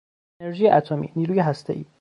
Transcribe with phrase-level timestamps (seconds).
[0.41, 1.85] انرژی اتمی، نیروی هستهای